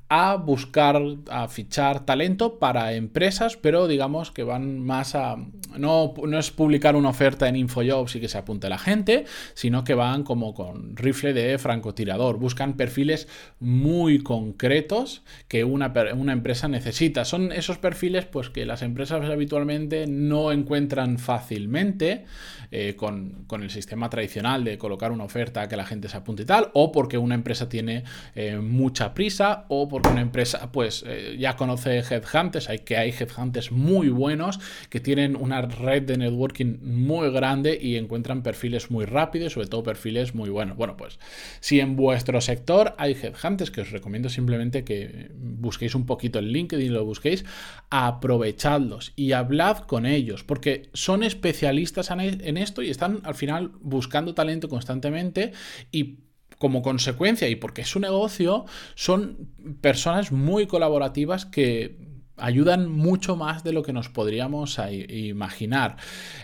a 0.08 0.36
buscar, 0.36 1.02
a 1.30 1.48
fichar 1.48 2.06
talento 2.06 2.60
para 2.60 2.94
empresas, 2.94 3.58
pero 3.58 3.88
digamos 3.88 4.32
que 4.32 4.44
van 4.44 4.80
más 4.80 5.16
a... 5.16 5.38
No, 5.78 6.14
no 6.26 6.40
es 6.40 6.52
publicar 6.52 6.96
una 6.96 7.10
oferta 7.10 7.50
en 7.50 7.56
InfoJobs 7.56 8.16
y 8.16 8.22
que 8.22 8.30
se 8.30 8.38
apunte 8.38 8.70
la 8.70 8.78
gente, 8.78 9.26
sino 9.56 9.84
que 9.84 9.94
van 9.94 10.24
como 10.24 10.54
con 10.54 10.96
rifle 10.96 11.34
de 11.34 11.58
francotirador. 11.58 12.38
Buscan 12.38 12.78
perfiles 12.78 13.28
muy 13.60 14.20
concretos 14.20 15.24
que 15.48 15.64
una, 15.64 15.92
una 16.16 16.34
empresa 16.34 16.68
necesita. 16.68 17.26
Son 17.26 17.52
esos 17.52 17.78
perfiles 17.78 18.26
pues 18.26 18.50
que 18.50 18.66
las 18.66 18.84
empresas 18.84 19.30
habitualmente 19.30 20.06
no 20.08 20.52
encuentran 20.52 21.18
fácilmente 21.18 22.26
eh, 22.72 22.96
con, 22.96 23.46
el 23.62 23.70
sistema 23.70 24.10
tradicional 24.10 24.64
de 24.64 24.78
colocar 24.78 25.12
una 25.12 25.24
oferta 25.24 25.68
que 25.68 25.78
la 25.78 25.86
gente 25.86 26.10
se 26.10 26.18
apunte 26.18 26.44
y 26.44 26.46
tal, 26.46 26.72
o 26.74 26.92
porque 26.92 27.18
una 27.18 27.36
empresa 27.36 27.70
tiene 27.70 28.04
eh, 28.36 28.58
mucha 28.58 29.14
prisa, 29.14 29.66
o 29.70 29.88
porque 29.88 29.95
una 30.08 30.22
empresa 30.22 30.72
pues 30.72 31.04
eh, 31.08 31.36
ya 31.40 31.56
conoce 31.56 32.00
headhunters, 32.00 32.70
hay 32.70 32.80
que 32.80 32.98
hay 32.98 33.12
headhunters 33.12 33.72
muy 33.72 34.10
buenos 34.10 34.60
que 34.90 35.00
tienen 35.00 35.36
una 35.36 35.62
red 35.62 36.04
de 36.04 36.18
networking 36.18 36.78
muy 36.82 37.30
grande 37.32 37.78
y 37.82 37.96
encuentran 37.96 38.44
perfiles 38.44 38.92
muy 38.92 39.06
rápidos, 39.06 39.54
sobre 39.54 39.68
todo 39.68 39.84
perfiles 39.84 40.36
muy 40.36 40.50
buenos. 40.50 40.78
Bueno, 40.78 40.98
pues 40.98 41.20
si 41.60 41.80
en 41.80 41.96
vuestro 41.96 42.42
sector 42.42 42.96
hay 42.98 43.14
headhunters, 43.14 43.72
que 43.72 43.82
os 43.82 43.92
recomiendo 43.92 44.30
simplemente 44.30 44.84
que 44.84 45.32
busquéis 45.36 45.96
un 45.96 46.06
poquito 46.06 46.40
el 46.40 46.52
LinkedIn 46.52 46.86
y 46.86 46.90
lo 46.90 47.06
busquéis, 47.06 47.46
aprovechadlos 47.90 49.14
y 49.16 49.32
hablad 49.32 49.80
con 49.80 50.06
ellos, 50.06 50.44
porque 50.44 50.90
son 50.94 51.24
especialistas 51.24 52.12
en 52.12 52.58
esto 52.58 52.82
y 52.82 52.90
están 52.90 53.22
al 53.24 53.36
final 53.36 53.72
buscando 53.82 54.34
talento 54.34 54.70
constantemente 54.70 55.52
y 55.92 56.25
como 56.58 56.82
consecuencia 56.82 57.50
y 57.50 57.56
porque 57.56 57.82
es 57.82 57.90
su 57.90 58.00
negocio, 58.00 58.66
son 58.96 59.50
personas 59.82 60.32
muy 60.32 60.68
colaborativas 60.68 61.46
que 61.46 61.98
ayudan 62.38 62.92
mucho 62.92 63.36
más 63.36 63.64
de 63.64 63.72
lo 63.72 63.84
que 63.84 63.94
nos 63.94 64.10
podríamos 64.10 64.80
imaginar. 65.10 65.98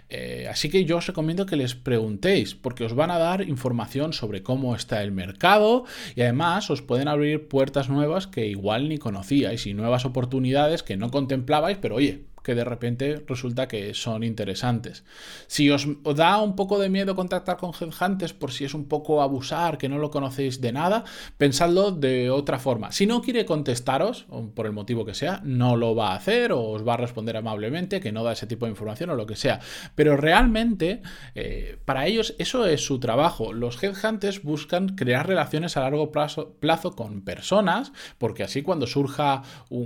Eh, 0.09 0.47
así 0.49 0.69
que 0.69 0.85
yo 0.85 0.97
os 0.97 1.07
recomiendo 1.07 1.45
que 1.45 1.55
les 1.55 1.75
preguntéis, 1.75 2.55
porque 2.55 2.85
os 2.85 2.93
van 2.93 3.11
a 3.11 3.17
dar 3.17 3.47
información 3.47 4.13
sobre 4.13 4.43
cómo 4.43 4.75
está 4.75 5.03
el 5.03 5.11
mercado 5.11 5.85
y 6.15 6.21
además 6.21 6.69
os 6.69 6.81
pueden 6.81 7.07
abrir 7.07 7.47
puertas 7.47 7.89
nuevas 7.89 8.27
que 8.27 8.47
igual 8.47 8.89
ni 8.89 8.97
conocíais 8.97 9.65
y 9.67 9.73
nuevas 9.73 10.05
oportunidades 10.05 10.83
que 10.83 10.97
no 10.97 11.11
contemplabais, 11.11 11.77
pero 11.77 11.95
oye, 11.95 12.30
que 12.43 12.55
de 12.55 12.63
repente 12.63 13.23
resulta 13.27 13.67
que 13.67 13.93
son 13.93 14.23
interesantes. 14.23 15.03
Si 15.47 15.69
os, 15.69 15.87
da 16.15 16.41
un 16.41 16.55
poco 16.55 16.79
de 16.79 16.89
miedo 16.89 17.15
contactar 17.15 17.57
con 17.57 17.71
headhunters 17.79 18.33
por 18.33 18.51
si 18.51 18.65
es 18.65 18.73
un 18.73 18.85
poco 18.85 19.21
abusar, 19.21 19.77
que 19.77 19.89
no 19.89 19.97
lo 19.97 20.11
conocéis 20.11 20.61
de 20.61 20.71
nada, 20.71 21.03
pensadlo 21.37 21.91
de 21.91 22.29
otra 22.29 22.59
forma. 22.59 22.91
Si 22.91 23.05
no 23.05 23.21
quiere 23.21 23.45
contestaros, 23.45 24.25
por 24.55 24.65
el 24.65 24.71
motivo 24.71 25.05
que 25.05 25.13
sea, 25.13 25.41
no 25.43 25.75
lo 25.75 25.95
va 25.95 26.11
a 26.11 26.15
hacer 26.15 26.51
o 26.51 26.61
os 26.69 26.87
va 26.87 26.95
a 26.95 26.97
responder 26.97 27.37
amablemente, 27.37 27.99
que 27.99 28.11
no 28.11 28.23
da 28.23 28.33
ese 28.33 28.47
tipo 28.47 28.65
de 28.65 28.71
información 28.71 29.09
o 29.09 29.15
lo 29.15 29.25
que 29.25 29.35
sea. 29.35 29.59
Pero 29.95 30.17
realmente, 30.17 31.01
eh, 31.35 31.77
para 31.85 32.07
ellos 32.07 32.35
eso 32.39 32.65
es 32.65 32.85
su 32.85 32.99
trabajo. 32.99 33.53
Los 33.53 33.81
headhunters 33.81 34.43
buscan 34.43 34.89
crear 34.95 35.27
relaciones 35.27 35.77
a 35.77 35.81
largo 35.81 36.11
plazo, 36.11 36.57
con 36.95 37.21
personas, 37.21 37.91
porque 38.17 38.43
así 38.43 38.61
cuando 38.61 38.87
surja, 38.87 39.43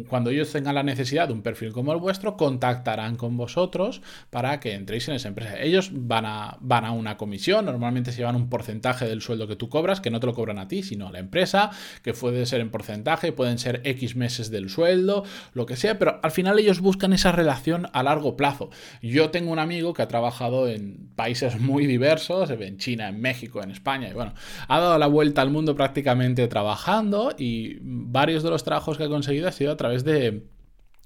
cuando 0.08 0.30
ellos 0.30 0.52
tengan 0.52 0.76
la 0.76 0.84
necesidad 0.84 1.28
de 1.28 1.34
un 1.34 1.42
perfil 1.42 1.74
como 1.74 1.92
el 1.92 2.00
vuestro, 2.00 2.38
contactarán 2.46 3.16
con 3.16 3.38
vosotros 3.38 4.04
para 4.30 4.60
que 4.60 4.76
entréis 4.76 5.08
en 5.08 5.16
esa 5.16 5.30
empresa. 5.30 5.60
Ellos 5.60 5.90
van 5.92 6.28
a, 6.28 6.58
van 6.62 6.86
a 6.86 6.92
una 6.92 7.18
comisión, 7.18 7.66
normalmente 7.66 8.12
se 8.12 8.20
llevan 8.20 8.36
un 8.36 8.50
porcentaje 8.50 9.08
del 9.08 9.24
sueldo 9.24 9.48
que 9.48 9.56
tú 9.56 9.68
cobras, 9.68 10.00
que 10.00 10.12
no 10.12 10.20
te 10.20 10.28
lo 10.28 10.36
cobran 10.36 10.60
a 10.60 10.68
ti, 10.68 10.84
sino 10.84 11.08
a 11.08 11.12
la 11.12 11.18
empresa, 11.18 11.72
que 12.04 12.14
puede 12.14 12.46
ser 12.46 12.62
en 12.62 12.70
porcentaje, 12.70 13.32
pueden 13.32 13.58
ser 13.58 13.82
X 13.84 14.16
meses 14.16 14.52
del 14.52 14.70
sueldo, 14.70 15.24
lo 15.54 15.66
que 15.66 15.76
sea, 15.76 15.98
pero 15.98 16.20
al 16.22 16.30
final 16.30 16.60
ellos 16.60 16.82
buscan 16.82 17.14
esa 17.14 17.32
relación 17.32 17.88
a 17.94 18.04
largo 18.04 18.38
plazo. 18.38 18.70
Yo 19.02 19.32
tengo 19.32 19.52
un 19.52 19.58
amigo 19.58 19.94
que 19.94 20.04
ha 20.04 20.08
trabajado 20.08 20.68
en 20.68 21.10
países 21.16 21.60
muy 21.60 21.88
diversos, 21.88 22.52
en 22.52 22.78
China, 22.78 23.10
en 23.10 23.20
México, 23.22 23.64
en 23.64 23.72
España, 23.72 24.08
y 24.08 24.14
bueno, 24.14 24.36
ha 24.68 24.80
dado 24.80 25.00
la 25.00 25.08
vuelta 25.08 25.42
al 25.42 25.50
mundo 25.50 25.76
prácticamente 25.76 26.48
trabajando 26.48 27.34
y 27.40 27.80
varios 27.82 28.44
de 28.44 28.52
los 28.52 28.64
trabajos 28.64 28.98
que 28.98 29.06
ha 29.06 29.10
conseguido 29.10 29.48
ha 29.48 29.52
sido 29.52 29.72
a 29.72 29.78
través 29.78 30.04
de 30.04 30.44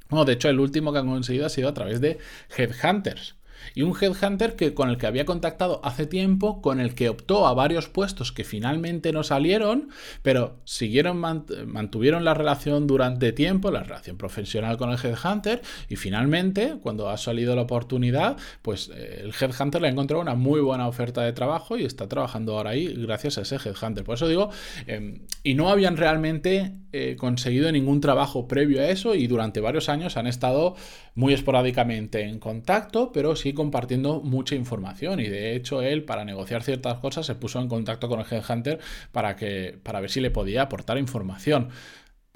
bueno, 0.10 0.26
de 0.26 0.34
hecho, 0.34 0.50
el 0.50 0.60
último 0.60 0.92
que 0.92 1.00
han 1.00 1.08
conseguido 1.08 1.46
ha 1.46 1.50
sido 1.50 1.70
a 1.70 1.74
través 1.74 2.02
de 2.02 2.18
Headhunters. 2.58 3.36
Y 3.76 3.82
un 3.82 3.96
headhunter 4.00 4.56
que, 4.56 4.74
con 4.74 4.90
el 4.90 4.98
que 4.98 5.08
había 5.08 5.26
contactado 5.26 5.82
hace 5.84 6.06
tiempo, 6.06 6.62
con 6.62 6.80
el 6.80 6.96
que 6.96 7.10
optó 7.10 7.48
a 7.48 7.54
varios 7.54 7.90
puestos 7.90 8.32
que 8.32 8.44
finalmente 8.44 9.12
no 9.12 9.24
salieron, 9.24 9.90
pero 10.22 10.60
siguieron, 10.66 11.18
mantuvieron 11.18 12.24
la 12.24 12.34
relación 12.34 12.88
durante 12.88 13.32
tiempo, 13.32 13.72
la 13.72 13.84
relación 13.84 14.18
profesional 14.18 14.78
con 14.78 14.92
el 14.92 14.98
headhunter, 14.98 15.62
y 15.88 15.96
finalmente, 15.96 16.78
cuando 16.82 17.10
ha 17.10 17.18
salido 17.18 17.56
la 17.56 17.64
oportunidad, 17.64 18.38
pues 18.62 18.90
eh, 18.94 19.22
el 19.24 19.34
headhunter 19.40 19.82
le 19.82 19.88
ha 19.88 19.92
encontrado 19.92 20.22
una 20.22 20.36
muy 20.36 20.62
buena 20.62 20.88
oferta 20.88 21.22
de 21.24 21.34
trabajo 21.34 21.78
y 21.78 21.86
está 21.86 22.08
trabajando 22.08 22.58
ahora 22.58 22.72
ahí 22.72 22.94
gracias 22.94 23.38
a 23.38 23.42
ese 23.42 23.56
headhunter. 23.56 24.04
Por 24.04 24.16
eso 24.16 24.28
digo, 24.28 24.50
em, 24.88 25.22
y 25.44 25.54
no 25.54 25.70
habían 25.70 25.98
realmente 25.98 26.74
eh, 26.92 27.16
conseguido 27.18 27.72
ningún 27.72 28.02
trabajo 28.02 28.48
previo 28.48 28.82
a 28.82 28.88
eso 28.88 29.16
y 29.16 29.28
durante 29.28 29.62
varios 29.62 29.90
años 29.90 30.18
han 30.18 30.28
estado 30.28 30.76
muy 31.16 31.34
esporádicamente 31.34 32.24
en 32.24 32.40
contacto, 32.40 33.12
pero 33.12 33.36
sí 33.36 33.54
compartiendo 33.54 34.22
mucha 34.22 34.56
información. 34.56 35.20
Y 35.20 35.28
de 35.28 35.56
hecho, 35.56 35.82
él, 35.82 36.04
para 36.04 36.26
negociar 36.26 36.64
ciertas 36.64 36.98
cosas, 37.00 37.26
se 37.26 37.36
puso 37.36 37.60
en 37.62 37.68
contacto 37.68 38.10
con 38.10 38.20
el 38.20 38.26
Headhunter 38.30 38.80
para, 39.12 39.36
que, 39.36 39.80
para 39.84 40.00
ver 40.00 40.10
si 40.10 40.20
le 40.20 40.32
podía 40.32 40.64
aportar 40.64 40.98
información 40.98 41.70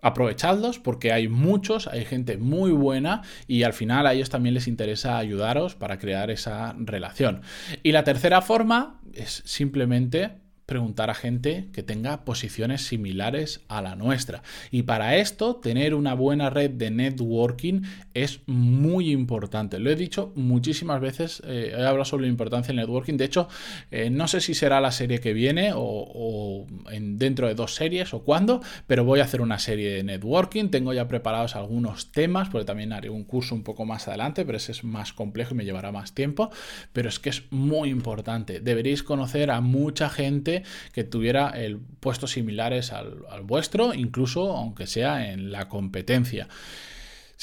aprovechadlos 0.03 0.79
porque 0.79 1.13
hay 1.13 1.29
muchos, 1.29 1.87
hay 1.87 2.03
gente 2.03 2.37
muy 2.37 2.71
buena 2.71 3.21
y 3.47 3.63
al 3.63 3.71
final 3.71 4.05
a 4.05 4.13
ellos 4.13 4.29
también 4.29 4.53
les 4.53 4.67
interesa 4.67 5.17
ayudaros 5.17 5.75
para 5.75 5.97
crear 5.97 6.29
esa 6.29 6.75
relación. 6.77 7.41
Y 7.83 7.93
la 7.93 8.03
tercera 8.03 8.41
forma 8.41 8.99
es 9.13 9.41
simplemente 9.45 10.42
preguntar 10.65 11.09
a 11.09 11.13
gente 11.13 11.67
que 11.73 11.83
tenga 11.83 12.23
posiciones 12.23 12.87
similares 12.87 13.61
a 13.67 13.81
la 13.81 13.95
nuestra. 13.95 14.43
Y 14.71 14.83
para 14.83 15.17
esto, 15.17 15.57
tener 15.57 15.93
una 15.93 16.13
buena 16.13 16.49
red 16.49 16.71
de 16.71 16.89
networking 16.89 17.81
es 18.13 18.41
muy 18.45 19.11
importante. 19.11 19.79
Lo 19.79 19.89
he 19.89 19.95
dicho 19.95 20.31
muchísimas 20.35 21.01
veces, 21.01 21.41
eh, 21.45 21.73
he 21.73 21.85
hablado 21.85 22.05
sobre 22.05 22.25
la 22.25 22.29
importancia 22.29 22.67
del 22.67 22.77
networking. 22.77 23.17
De 23.17 23.25
hecho, 23.25 23.47
eh, 23.91 24.09
no 24.09 24.27
sé 24.27 24.39
si 24.39 24.53
será 24.53 24.79
la 24.79 24.91
serie 24.91 25.19
que 25.19 25.33
viene 25.33 25.71
o, 25.75 26.65
en, 26.91 27.17
dentro 27.17 27.47
de 27.47 27.55
dos 27.55 27.75
series 27.75 28.13
o 28.13 28.23
cuándo, 28.23 28.61
pero 28.87 29.03
voy 29.03 29.19
a 29.19 29.23
hacer 29.23 29.41
una 29.41 29.59
serie 29.59 29.91
de 29.91 30.03
networking. 30.03 30.69
Tengo 30.69 30.93
ya 30.93 31.07
preparados 31.07 31.55
algunos 31.55 32.11
temas, 32.11 32.49
porque 32.49 32.65
también 32.65 32.93
haré 32.93 33.09
un 33.09 33.23
curso 33.25 33.53
un 33.53 33.63
poco 33.63 33.85
más 33.85 34.07
adelante, 34.07 34.45
pero 34.45 34.57
ese 34.57 34.71
es 34.71 34.83
más 34.83 35.11
complejo 35.11 35.53
y 35.53 35.57
me 35.57 35.65
llevará 35.65 35.91
más 35.91 36.13
tiempo. 36.13 36.51
Pero 36.93 37.09
es 37.09 37.19
que 37.19 37.29
es 37.29 37.43
muy 37.51 37.89
importante. 37.89 38.59
Deberéis 38.59 39.03
conocer 39.03 39.51
a 39.51 39.59
mucha 39.61 40.09
gente 40.09 40.52
que 40.91 41.03
tuviera 41.03 41.49
el 41.49 41.79
puestos 41.99 42.31
similares 42.31 42.91
al 42.91 43.41
vuestro, 43.43 43.93
incluso 43.93 44.55
aunque 44.55 44.85
sea 44.85 45.31
en 45.31 45.51
la 45.51 45.67
competencia. 45.69 46.47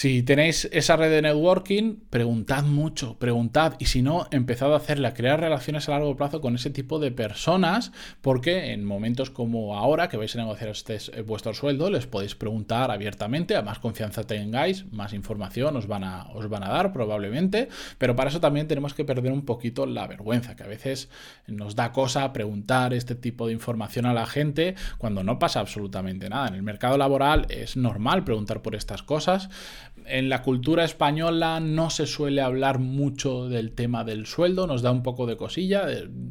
Si 0.00 0.22
tenéis 0.22 0.66
esa 0.72 0.96
red 0.96 1.10
de 1.10 1.20
networking, 1.20 1.96
preguntad 2.08 2.64
mucho, 2.64 3.18
preguntad 3.18 3.74
y 3.78 3.84
si 3.84 4.00
no, 4.00 4.28
empezad 4.30 4.72
a 4.72 4.78
hacerla, 4.78 5.12
crear 5.12 5.40
relaciones 5.40 5.86
a 5.86 5.92
largo 5.92 6.16
plazo 6.16 6.40
con 6.40 6.54
ese 6.54 6.70
tipo 6.70 6.98
de 6.98 7.10
personas, 7.10 7.92
porque 8.22 8.72
en 8.72 8.82
momentos 8.82 9.28
como 9.28 9.76
ahora 9.76 10.08
que 10.08 10.16
vais 10.16 10.34
a 10.34 10.38
negociar 10.38 10.70
este, 10.70 10.96
eh, 10.96 11.20
vuestro 11.20 11.52
sueldo, 11.52 11.90
les 11.90 12.06
podéis 12.06 12.34
preguntar 12.34 12.90
abiertamente, 12.90 13.56
a 13.56 13.60
más 13.60 13.78
confianza 13.78 14.24
tengáis, 14.24 14.90
más 14.90 15.12
información 15.12 15.76
os 15.76 15.86
van, 15.86 16.04
a, 16.04 16.28
os 16.32 16.48
van 16.48 16.64
a 16.64 16.70
dar 16.70 16.94
probablemente, 16.94 17.68
pero 17.98 18.16
para 18.16 18.30
eso 18.30 18.40
también 18.40 18.68
tenemos 18.68 18.94
que 18.94 19.04
perder 19.04 19.32
un 19.32 19.44
poquito 19.44 19.84
la 19.84 20.06
vergüenza, 20.06 20.56
que 20.56 20.62
a 20.62 20.66
veces 20.66 21.10
nos 21.46 21.76
da 21.76 21.92
cosa 21.92 22.32
preguntar 22.32 22.94
este 22.94 23.16
tipo 23.16 23.48
de 23.48 23.52
información 23.52 24.06
a 24.06 24.14
la 24.14 24.24
gente 24.24 24.76
cuando 24.96 25.22
no 25.22 25.38
pasa 25.38 25.60
absolutamente 25.60 26.30
nada. 26.30 26.48
En 26.48 26.54
el 26.54 26.62
mercado 26.62 26.96
laboral 26.96 27.44
es 27.50 27.76
normal 27.76 28.24
preguntar 28.24 28.62
por 28.62 28.74
estas 28.74 29.02
cosas 29.02 29.50
en 30.06 30.28
la 30.28 30.42
cultura 30.42 30.84
española 30.84 31.60
no 31.60 31.90
se 31.90 32.06
suele 32.06 32.40
hablar 32.40 32.78
mucho 32.78 33.48
del 33.48 33.72
tema 33.72 34.04
del 34.04 34.26
sueldo, 34.26 34.66
nos 34.66 34.82
da 34.82 34.90
un 34.90 35.02
poco 35.02 35.26
de 35.26 35.36
cosilla. 35.36 35.86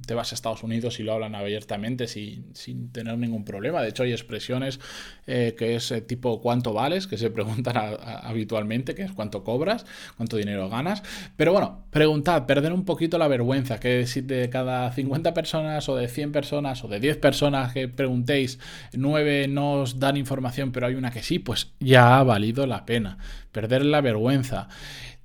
Te 0.06 0.14
vas 0.14 0.32
a 0.32 0.36
Estados 0.36 0.64
Unidos 0.64 1.00
y 1.00 1.04
lo 1.04 1.14
hablan 1.14 1.36
abiertamente 1.36 2.08
sin, 2.08 2.92
tener 2.92 3.18
ningún 3.18 3.46
problema. 3.46 3.82
De 3.82 3.90
hecho, 3.90 4.04
hay 4.04 4.12
expresiones 4.12 4.80
eh, 5.28 5.56
que 5.58 5.76
es 5.76 5.92
eh, 5.92 6.02
tipo 6.02 6.42
cuánto 6.42 6.74
vales, 6.74 7.08
que 7.08 7.18
se 7.18 7.30
preguntan 7.30 7.76
habitualmente, 7.78 8.96
que 8.96 9.04
es 9.04 9.12
cuánto 9.12 9.44
cobras, 9.44 9.86
cuánto 10.18 10.38
dinero 10.38 10.70
ganas. 10.70 11.04
Pero 11.36 11.54
bueno, 11.54 11.86
preguntad, 11.92 12.46
perder 12.46 12.74
un 12.74 12.86
poquito 12.86 13.18
la 13.18 13.28
vergüenza, 13.28 13.80
que 13.80 14.06
si 14.08 14.22
de 14.22 14.50
cada 14.50 14.92
50 14.92 15.34
personas 15.34 15.88
o 15.90 15.96
de 15.96 16.08
100 16.08 16.32
personas 16.32 16.84
o 16.84 16.88
de 16.88 17.00
10 17.00 17.18
personas 17.18 17.74
que 17.74 17.88
preguntéis, 17.88 18.60
9 18.94 19.48
no 19.48 19.74
os 19.74 20.00
dan 20.00 20.18
información, 20.18 20.72
pero 20.72 20.88
hay 20.88 20.96
una 20.96 21.12
que 21.12 21.24
sí, 21.24 21.40
pues 21.40 21.72
ya 21.80 22.20
ha 22.20 22.24
valido 22.24 22.66
la 22.66 22.86
pena 22.86 23.18
perder 23.60 23.84
la 23.84 24.00
vergüenza. 24.00 24.70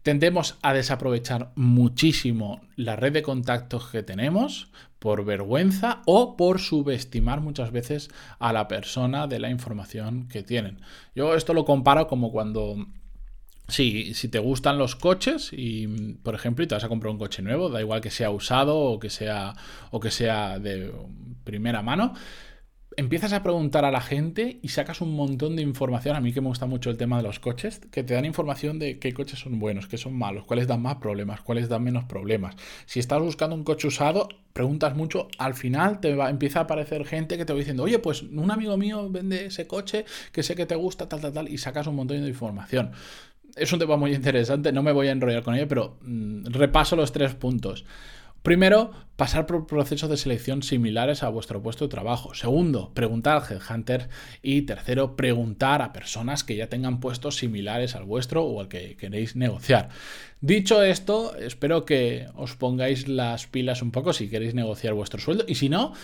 Tendemos 0.03 0.59
a 0.61 0.75
desaprovechar 0.75 1.53
muchísimo 1.55 2.61
la 2.75 2.97
red 2.97 3.13
de 3.13 3.23
contactos 3.23 3.91
que 3.91 4.03
tenemos 4.03 4.73
por 4.99 5.25
vergüenza 5.25 6.03
o 6.05 6.37
por 6.37 6.59
subestimar 6.61 7.41
muchas 7.41 7.71
veces 7.71 8.11
a 8.41 8.53
la 8.53 8.67
persona 8.67 9.29
de 9.29 9.39
la 9.39 9.51
información 9.51 10.27
que 10.27 10.43
tienen. 10.43 10.81
Yo 11.15 11.37
esto 11.37 11.55
lo 11.55 11.65
comparo 11.65 12.09
como 12.09 12.33
cuando 12.33 12.87
si 13.69 14.13
te 14.29 14.41
gustan 14.41 14.79
los 14.79 14.97
coches 14.97 15.51
y, 15.53 15.87
por 16.25 16.35
ejemplo, 16.35 16.65
y 16.65 16.67
te 16.67 16.75
vas 16.75 16.85
a 16.85 16.89
comprar 16.89 17.13
un 17.13 17.19
coche 17.19 17.41
nuevo, 17.41 17.71
da 17.71 17.81
igual 17.81 18.01
que 18.01 18.11
sea 18.11 18.31
usado 18.31 18.77
o 18.77 18.99
que 18.99 19.11
sea, 19.11 19.55
o 19.93 20.01
que 20.01 20.11
sea 20.11 20.59
de 20.59 20.93
primera 21.45 21.83
mano, 21.83 22.15
empiezas 22.97 23.33
a 23.33 23.43
preguntar 23.43 23.85
a 23.85 23.91
la 23.91 24.01
gente 24.01 24.59
y 24.63 24.69
sacas 24.69 25.01
un 25.01 25.15
montón 25.15 25.57
de 25.57 25.63
información. 25.63 26.17
A 26.17 26.21
mí 26.21 26.33
que 26.33 26.41
me 26.41 26.49
gusta 26.49 26.67
mucho 26.67 26.91
el 26.91 26.97
tema 26.97 27.17
de 27.17 27.23
los 27.23 27.41
coches, 27.41 27.81
que 27.91 28.03
te 28.03 28.15
dan 28.15 28.25
información 28.25 28.79
de 28.79 28.99
qué 28.99 29.13
coches 29.13 29.39
son 29.39 29.59
buenos, 29.59 29.87
qué 29.87 29.99
son 29.99 30.17
malos, 30.17 30.45
cuáles 30.45 30.67
dan 30.67 30.83
más 30.83 30.97
problemas, 30.97 31.41
cuáles 31.41 31.69
dan 31.69 31.83
menos 31.83 32.05
problemas. 32.05 32.57
Si 32.87 33.01
estás 33.01 33.21
buscando 33.21 33.57
un 33.57 33.65
coche 33.65 33.89
usado, 33.89 34.29
preguntas 34.53 34.95
mucho, 34.97 35.29
al 35.39 35.55
final 35.55 36.01
te 36.01 36.15
va, 36.15 36.31
empieza 36.31 36.61
a 36.61 36.63
aparecer 36.63 37.05
gente 37.05 37.37
que 37.37 37.45
te 37.45 37.53
va 37.53 37.59
diciendo, 37.59 37.83
oye, 37.83 37.99
pues 37.99 38.23
un 38.23 38.51
amigo 38.51 38.77
mío 38.77 39.09
vende 39.11 39.47
ese 39.47 39.67
coche 39.67 40.05
que 40.33 40.43
sé 40.43 40.55
que 40.55 40.67
te 40.67 40.75
gusta, 40.75 41.09
tal, 41.09 41.21
tal, 41.21 41.33
tal, 41.33 41.49
y 41.49 41.59
sacas 41.59 41.87
un 41.87 41.97
montón 41.97 42.21
de 42.21 42.29
información. 42.29 42.93
Es 43.57 43.73
un 43.73 43.79
tema 43.79 43.97
muy 43.97 44.15
interesante, 44.15 44.73
no 44.73 44.83
me 44.83 44.93
voy 44.93 45.09
a 45.09 45.13
enrollar 45.13 45.43
con 45.43 45.55
ello, 45.55 45.69
pero 45.69 45.99
mm, 46.03 46.47
repaso 46.47 46.97
los 46.97 47.13
tres 47.13 47.35
puntos. 47.35 47.85
Primero, 48.45 48.91
pasar 49.17 49.47
por 49.47 49.67
procesos 49.67 50.11
de 50.11 50.19
selección 50.19 50.63
similares 50.63 51.23
a 51.23 51.31
vuestro 51.31 51.63
puesto 51.63 51.87
de 51.87 51.89
trabajo. 51.89 52.35
Segundo, 52.35 52.93
preguntar 52.93 53.39
al 53.39 53.51
headhunter. 53.51 54.11
Y 54.43 54.63
tercero, 54.63 55.17
preguntar 55.17 55.81
a 55.81 55.95
personas 55.95 56.45
que 56.45 56.55
ya 56.55 56.69
tengan 56.69 57.01
puestos 57.01 57.37
similares 57.37 57.95
al 57.95 58.05
vuestro 58.05 58.45
o 58.45 58.61
al 58.61 58.69
que 58.69 58.99
queréis 58.99 59.35
negociar. 59.35 59.89
Dicho 60.43 60.83
esto, 60.83 61.35
espero 61.39 61.87
que 61.87 62.27
os 62.35 62.55
pongáis 62.55 63.09
las 63.09 63.47
pilas 63.47 63.81
un 63.81 63.93
poco 63.93 64.13
si 64.13 64.29
queréis 64.29 64.55
negociar 64.55 64.93
vuestro 64.93 65.19
sueldo. 65.19 65.47
Y 65.49 65.55
si 65.55 65.71
no, 65.71 65.95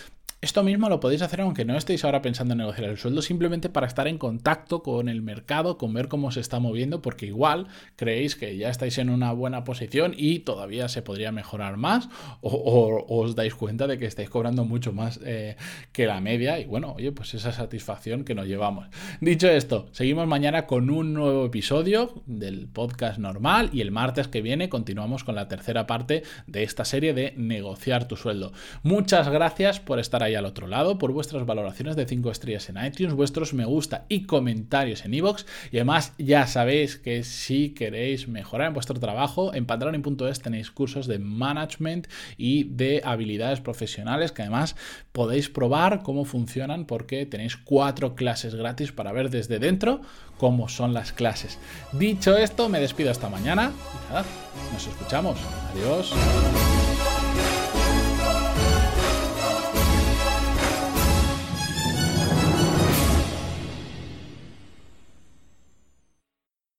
Esto 0.42 0.62
mismo 0.62 0.88
lo 0.88 1.00
podéis 1.00 1.20
hacer 1.20 1.42
aunque 1.42 1.66
no 1.66 1.76
estéis 1.76 2.02
ahora 2.02 2.23
pensando 2.23 2.52
en 2.52 2.59
negociar 2.59 2.88
el 2.88 2.97
sueldo, 2.97 3.20
simplemente 3.20 3.68
para 3.68 3.87
estar 3.87 4.09
en 4.09 4.16
contacto 4.16 4.82
con 4.82 5.11
el 5.11 5.20
mercado, 5.20 5.76
con 5.76 5.92
ver 5.92 6.09
cómo 6.09 6.30
se 6.30 6.40
está 6.40 6.59
moviendo, 6.61 7.02
porque 7.02 7.26
igual 7.26 7.66
creéis 7.97 8.37
que 8.37 8.56
ya 8.56 8.70
estáis 8.70 8.97
en 8.97 9.11
una 9.11 9.32
buena 9.32 9.64
posición 9.64 10.14
y 10.16 10.38
todavía 10.38 10.88
se 10.88 11.02
podría 11.02 11.30
mejorar 11.30 11.76
más, 11.76 12.09
o, 12.40 13.04
os 13.06 13.37
dais 13.37 13.54
cuenta 13.54 13.87
de 13.87 13.99
que 13.99 14.06
estáis 14.06 14.30
cobrando 14.30 14.64
mucho 14.64 14.94
más 14.94 15.20
eh, 15.23 15.56
que 15.92 16.06
la 16.06 16.23
media, 16.23 16.59
y 16.59 16.64
bueno, 16.64 16.94
oye, 16.97 17.12
pues 17.12 17.35
esa 17.35 17.52
satisfacción 17.52 18.25
que 18.25 18.35
nos 18.35 18.47
llevamos. 18.47 18.88
Dicho 19.20 19.47
esto, 19.47 19.88
seguimos 19.92 20.26
mañana 20.26 20.66
con 20.66 20.88
un 20.88 21.12
nuevo 21.12 21.44
episodio 21.44 22.23
del 22.25 22.66
podcast 22.66 23.18
normal 23.18 23.68
y 23.75 23.82
el 23.82 23.90
martes 23.90 24.28
que 24.28 24.40
viene 24.40 24.70
continuamos 24.70 25.23
con 25.23 25.35
la 25.35 25.49
tercera 25.49 25.87
parte 25.87 26.23
de 26.47 26.62
esta 26.62 26.87
serie 26.87 27.12
de 27.12 27.35
negociar 27.37 28.09
tu 28.09 28.16
sueldo. 28.16 28.54
Muchas 28.82 29.28
gracias 29.28 29.80
por 29.80 29.99
estar 29.99 30.23
ahí 30.23 30.29
al 30.34 30.46
otro 30.46 30.66
lado, 30.66 30.99
por 30.99 31.12
vuestras 31.12 31.46
valoraciones 31.46 31.96
de 31.96 32.06
5 32.06 32.30
estrellas 32.30 32.68
en 32.68 32.84
iTunes, 32.84 33.14
vuestros 33.14 33.54
me 33.54 33.64
gusta 33.64 34.06
y 34.08 34.25
comentarios 34.25 35.04
en 35.04 35.14
iVoox 35.14 35.44
y 35.70 35.76
además 35.76 36.12
ya 36.18 36.46
sabéis 36.46 36.96
que 36.96 37.25
si 37.25 37.70
queréis 37.70 38.28
mejorar 38.28 38.68
en 38.68 38.75
vuestro 38.75 38.99
trabajo, 38.99 39.54
en 39.54 39.66
pantaloni.es 39.66 40.40
tenéis 40.40 40.70
cursos 40.70 41.06
de 41.06 41.18
management 41.18 42.08
y 42.37 42.64
de 42.64 43.02
habilidades 43.04 43.60
profesionales 43.60 44.32
que 44.32 44.42
además 44.42 44.76
podéis 45.12 45.49
probar 45.49 46.02
cómo 46.02 46.25
funcionan 46.25 46.87
porque 46.87 47.26
tenéis 47.26 47.56
cuatro 47.56 48.14
clases 48.14 48.54
gratis 48.54 48.92
para 48.92 49.12
ver 49.12 49.30
desde 49.30 49.58
dentro 49.58 50.00
cómo 50.38 50.68
son 50.68 50.94
las 50.94 51.12
clases. 51.12 51.58
Dicho 51.92 52.37
esto, 52.37 52.68
me 52.68 52.80
despido 52.80 53.10
hasta 53.10 53.28
mañana 53.28 53.72
nada, 54.08 54.25
nos 54.72 54.87
escuchamos. 54.87 55.38
Adiós. 55.72 56.12